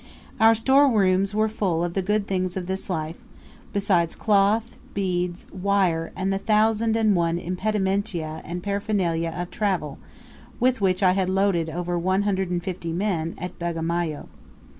Our 0.39 0.55
store 0.55 0.89
rooms 0.91 1.35
were 1.35 1.47
full 1.47 1.83
of 1.83 1.93
the 1.93 2.01
good 2.01 2.25
things 2.25 2.57
of 2.57 2.65
this 2.65 2.89
life, 2.89 3.17
besides 3.71 4.15
cloth, 4.15 4.79
beads, 4.95 5.45
wire, 5.51 6.11
and 6.15 6.33
the 6.33 6.39
thousand 6.39 6.97
and 6.97 7.15
one 7.15 7.37
impedimenta 7.37 8.41
and 8.43 8.63
paraphernalia 8.63 9.29
of 9.37 9.51
travel 9.51 9.99
with 10.59 10.81
which 10.81 11.03
I 11.03 11.11
had 11.11 11.29
loaded 11.29 11.69
over 11.69 11.99
one 11.99 12.23
hundred 12.23 12.49
and 12.49 12.63
fifty 12.63 12.91
men 12.91 13.35
at 13.37 13.59
Bagamoyo. 13.59 14.27